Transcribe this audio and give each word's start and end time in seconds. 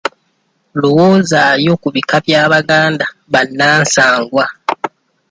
Lowoozaayo 0.81 1.73
ku 1.81 1.87
bika 1.95 2.17
by'Abaganda 2.25 3.05
bannansangwa. 3.31 4.45